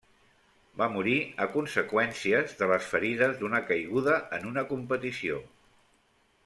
[0.81, 5.39] Va morir a conseqüències de les ferides d'una caiguda en una competició.